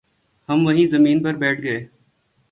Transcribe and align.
ہم 0.49 0.59
وہیں 0.65 0.87
زمین 0.93 1.17
پر 1.23 1.33
بیٹھ 1.41 1.61
گ 1.61 1.67